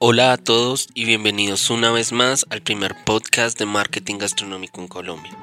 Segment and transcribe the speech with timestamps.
[0.00, 4.86] Hola a todos y bienvenidos una vez más al primer podcast de marketing gastronómico en
[4.86, 5.36] Colombia.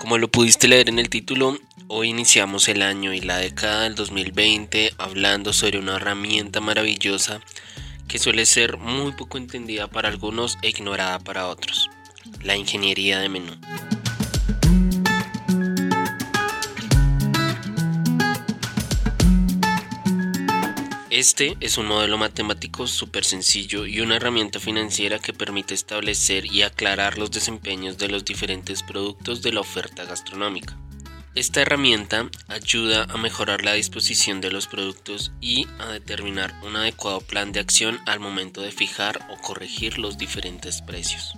[0.00, 3.94] Como lo pudiste leer en el título, hoy iniciamos el año y la década del
[3.94, 7.40] 2020 hablando sobre una herramienta maravillosa
[8.08, 11.88] que suele ser muy poco entendida para algunos e ignorada para otros,
[12.42, 13.52] la ingeniería de menú.
[21.16, 26.60] Este es un modelo matemático súper sencillo y una herramienta financiera que permite establecer y
[26.60, 30.76] aclarar los desempeños de los diferentes productos de la oferta gastronómica.
[31.34, 37.22] Esta herramienta ayuda a mejorar la disposición de los productos y a determinar un adecuado
[37.22, 41.32] plan de acción al momento de fijar o corregir los diferentes precios.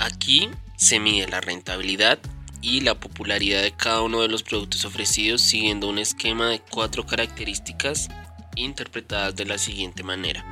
[0.00, 2.18] Aquí se mide la rentabilidad
[2.60, 7.06] y la popularidad de cada uno de los productos ofrecidos siguiendo un esquema de cuatro
[7.06, 8.08] características
[8.56, 10.44] interpretadas de la siguiente manera.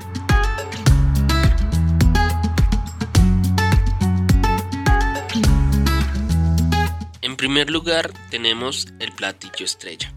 [7.20, 10.12] En primer lugar tenemos el platillo estrella,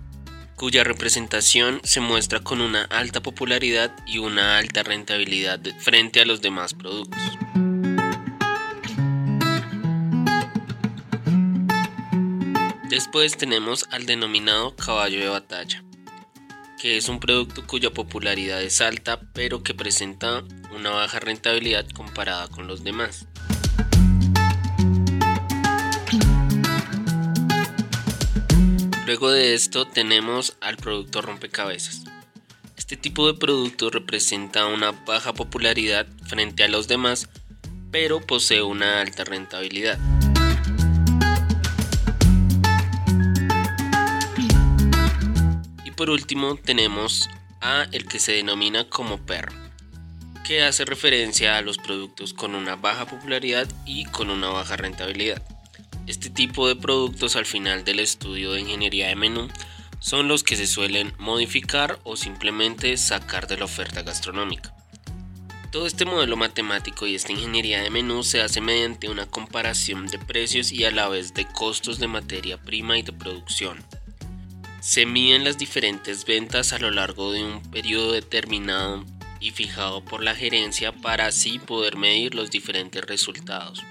[0.55, 6.41] cuya representación se muestra con una alta popularidad y una alta rentabilidad frente a los
[6.41, 7.21] demás productos.
[12.89, 15.83] Después tenemos al denominado caballo de batalla,
[16.79, 20.43] que es un producto cuya popularidad es alta pero que presenta
[20.75, 23.27] una baja rentabilidad comparada con los demás.
[29.05, 32.03] Luego de esto tenemos al producto rompecabezas.
[32.75, 37.29] Este tipo de producto representa una baja popularidad frente a los demás,
[37.89, 39.97] pero posee una alta rentabilidad.
[45.97, 47.27] Por último tenemos
[47.59, 49.51] a el que se denomina como perro,
[50.45, 55.41] que hace referencia a los productos con una baja popularidad y con una baja rentabilidad.
[56.05, 59.47] Este tipo de productos al final del estudio de ingeniería de menú
[59.99, 64.75] son los que se suelen modificar o simplemente sacar de la oferta gastronómica.
[65.71, 70.19] Todo este modelo matemático y esta ingeniería de menú se hace mediante una comparación de
[70.19, 73.83] precios y a la vez de costos de materia prima y de producción.
[74.79, 79.03] Se miden las diferentes ventas a lo largo de un periodo determinado
[79.39, 83.83] y fijado por la gerencia para así poder medir los diferentes resultados.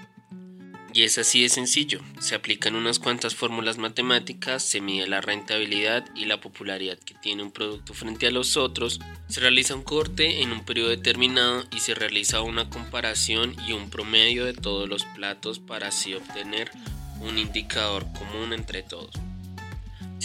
[0.93, 6.05] Y es así de sencillo, se aplican unas cuantas fórmulas matemáticas, se mide la rentabilidad
[6.15, 10.41] y la popularidad que tiene un producto frente a los otros, se realiza un corte
[10.41, 15.05] en un periodo determinado y se realiza una comparación y un promedio de todos los
[15.05, 16.71] platos para así obtener
[17.19, 19.13] un indicador común entre todos.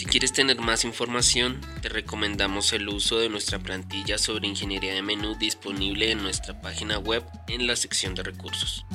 [0.03, 5.01] Si quieres tener más información, te recomendamos el uso de nuestra plantilla sobre ingeniería de
[5.01, 8.85] menú disponible en nuestra página web en la sección de recursos.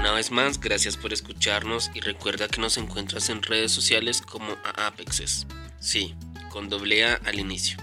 [0.00, 4.56] Una vez más, gracias por escucharnos y recuerda que nos encuentras en redes sociales como
[4.74, 5.46] Apexes.
[5.78, 6.16] Sí,
[6.50, 7.78] con doble A al inicio.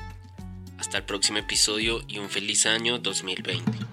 [0.77, 3.88] Hasta el próximo episodio y un feliz año 2020.